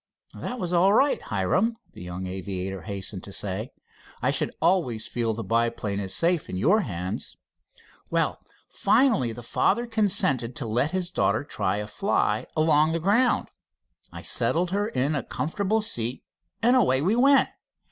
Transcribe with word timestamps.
"That 0.33 0.57
was 0.57 0.73
all 0.73 0.93
right, 0.93 1.21
Hiram," 1.21 1.77
the 1.91 2.01
young 2.01 2.25
aviator 2.25 2.81
hastened 2.81 3.23
to 3.25 3.31
say. 3.31 3.71
"I 4.19 4.31
should 4.31 4.49
always 4.59 5.05
feel 5.05 5.31
that 5.35 5.43
the 5.43 5.47
biplane 5.47 5.99
is 5.99 6.11
safe 6.11 6.49
in 6.49 6.57
your 6.57 6.79
hands." 6.79 7.37
"Well, 8.09 8.39
finally 8.67 9.31
the 9.31 9.43
father 9.43 9.85
consented 9.85 10.55
to 10.55 10.65
let 10.65 10.89
his 10.89 11.11
daughter 11.11 11.43
try 11.43 11.77
a 11.77 11.85
fly 11.85 12.47
along 12.57 12.93
the 12.93 12.99
ground. 12.99 13.49
I 14.11 14.23
settled 14.23 14.71
her 14.71 14.87
in 14.87 15.13
a 15.13 15.21
comfortable 15.21 15.83
seat, 15.83 16.23
and 16.63 16.75
away 16.75 17.03
we 17.03 17.15
went. 17.15 17.49